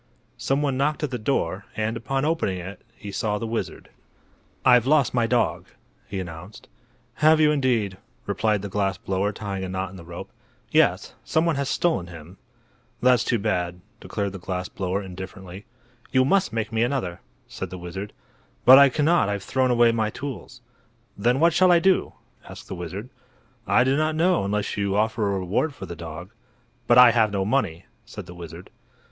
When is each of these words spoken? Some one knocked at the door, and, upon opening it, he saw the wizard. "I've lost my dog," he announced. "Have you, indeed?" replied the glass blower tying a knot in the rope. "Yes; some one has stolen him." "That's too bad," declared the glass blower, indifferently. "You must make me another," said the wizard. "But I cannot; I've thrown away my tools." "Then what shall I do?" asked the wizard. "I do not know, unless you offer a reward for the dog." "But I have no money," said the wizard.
Some 0.39 0.63
one 0.63 0.77
knocked 0.77 1.03
at 1.03 1.11
the 1.11 1.19
door, 1.19 1.65
and, 1.77 1.95
upon 1.95 2.25
opening 2.25 2.57
it, 2.57 2.81
he 2.95 3.11
saw 3.11 3.37
the 3.37 3.45
wizard. 3.45 3.91
"I've 4.65 4.87
lost 4.87 5.13
my 5.13 5.27
dog," 5.27 5.67
he 6.07 6.19
announced. 6.19 6.67
"Have 7.17 7.39
you, 7.39 7.51
indeed?" 7.51 7.97
replied 8.25 8.63
the 8.63 8.67
glass 8.67 8.97
blower 8.97 9.31
tying 9.31 9.63
a 9.63 9.69
knot 9.69 9.91
in 9.91 9.97
the 9.97 10.03
rope. 10.03 10.31
"Yes; 10.71 11.13
some 11.23 11.45
one 11.45 11.55
has 11.55 11.69
stolen 11.69 12.07
him." 12.07 12.37
"That's 12.99 13.23
too 13.23 13.37
bad," 13.37 13.79
declared 13.99 14.31
the 14.31 14.39
glass 14.39 14.69
blower, 14.69 15.03
indifferently. 15.03 15.65
"You 16.11 16.25
must 16.25 16.51
make 16.51 16.71
me 16.73 16.81
another," 16.81 17.21
said 17.47 17.69
the 17.69 17.77
wizard. 17.77 18.11
"But 18.65 18.79
I 18.79 18.89
cannot; 18.89 19.29
I've 19.29 19.43
thrown 19.43 19.69
away 19.69 19.91
my 19.91 20.09
tools." 20.09 20.61
"Then 21.15 21.39
what 21.39 21.53
shall 21.53 21.71
I 21.71 21.77
do?" 21.77 22.13
asked 22.49 22.67
the 22.67 22.73
wizard. 22.73 23.09
"I 23.67 23.83
do 23.83 23.95
not 23.95 24.15
know, 24.15 24.45
unless 24.45 24.77
you 24.77 24.95
offer 24.95 25.29
a 25.29 25.37
reward 25.37 25.75
for 25.75 25.85
the 25.85 25.95
dog." 25.95 26.31
"But 26.87 26.97
I 26.97 27.11
have 27.11 27.31
no 27.31 27.45
money," 27.45 27.85
said 28.03 28.25
the 28.25 28.33
wizard. 28.33 28.71